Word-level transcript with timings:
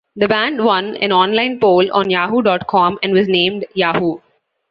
The 0.15 0.27
band 0.27 0.65
won 0.65 0.95
an 0.97 1.11
online 1.11 1.59
poll 1.59 1.87
on 1.93 2.09
Yahoo 2.09 2.41
dot 2.41 2.65
com 2.65 2.97
and 3.03 3.13
was 3.13 3.27
named 3.27 3.67
Yahoo! 3.75 4.17